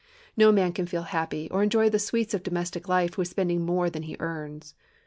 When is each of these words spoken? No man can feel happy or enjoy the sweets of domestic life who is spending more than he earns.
No 0.35 0.51
man 0.51 0.73
can 0.73 0.87
feel 0.87 1.03
happy 1.03 1.47
or 1.51 1.61
enjoy 1.61 1.87
the 1.87 1.99
sweets 1.99 2.33
of 2.33 2.41
domestic 2.41 2.89
life 2.89 3.13
who 3.13 3.21
is 3.21 3.29
spending 3.29 3.61
more 3.61 3.87
than 3.87 4.01
he 4.01 4.17
earns. 4.19 4.73